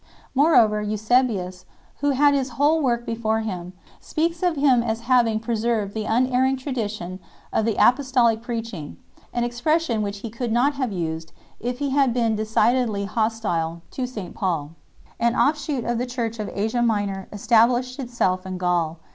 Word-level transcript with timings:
Moreover 0.33 0.81
Eusebius, 0.81 1.65
who 1.97 2.09
had 2.09 2.33
his 2.33 2.49
whole 2.57 2.81
work 2.81 3.05
before 3.05 3.41
him, 3.41 3.73
speaks 3.99 4.41
of 4.41 4.55
him 4.55 4.81
as 4.81 5.01
having 5.01 5.39
preserved 5.39 5.93
the 5.93 6.05
unerring 6.05 6.57
tradition 6.57 7.19
of 7.53 7.65
the 7.65 7.75
apostolic 7.77 8.41
preach 8.41 8.73
ing 8.73 8.97
an 9.31 9.43
expression 9.43 10.01
which 10.01 10.21
he 10.21 10.31
could 10.31 10.51
not 10.51 10.73
have 10.73 10.91
used 10.91 11.33
if 11.59 11.77
he 11.77 11.91
had 11.91 12.15
been 12.15 12.35
decidedly 12.35 13.05
hostile 13.05 13.83
to 13.91 14.07
St 14.07 14.33
Paul. 14.33 14.71
An 15.19 15.35
offshoot 15.35 15.85
of 15.85 15.99
the 15.99 16.07
Church 16.07 16.39
of 16.39 16.49
Asia 16.51 16.81
Minor 16.81 17.27
established 17.31 17.99
it 17.99 18.09
self 18.09 18.43
in 18.43 18.57
Gaul. 18.57 18.97